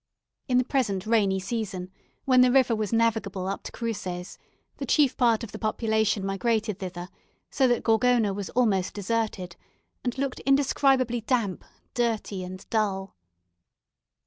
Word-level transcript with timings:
In 0.47 0.57
the 0.57 0.63
present 0.65 1.05
rainy 1.05 1.39
season, 1.39 1.91
when 2.25 2.41
the 2.41 2.51
river 2.51 2.75
was 2.75 2.91
navigable 2.91 3.47
up 3.47 3.61
to 3.65 3.71
Cruces, 3.71 4.39
the 4.77 4.85
chief 4.87 5.15
part 5.15 5.43
of 5.43 5.51
the 5.51 5.59
population 5.59 6.25
migrated 6.25 6.79
thither, 6.79 7.07
so 7.51 7.67
that 7.67 7.83
Gorgona 7.83 8.33
was 8.33 8.49
almost 8.49 8.95
deserted, 8.95 9.55
and 10.03 10.17
looked 10.17 10.39
indescribably 10.39 11.21
damp, 11.21 11.63
dirty, 11.93 12.43
and 12.43 12.67
dull. 12.71 13.15